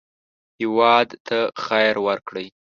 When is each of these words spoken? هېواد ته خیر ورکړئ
هېواد 0.59 1.09
ته 1.27 1.37
خیر 1.63 1.95
ورکړئ 2.07 2.47